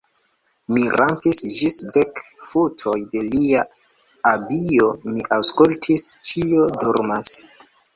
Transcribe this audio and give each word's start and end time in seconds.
Mi 0.77 0.85
rampis 1.01 1.41
ĝis 1.57 1.77
dek 1.99 2.23
futoj 2.53 2.95
de 3.13 3.23
lia 3.29 3.63
abio, 4.33 4.93
mi 5.13 5.31
aŭskultis: 5.41 6.13
ĉio 6.31 6.71
dormas. 6.85 7.37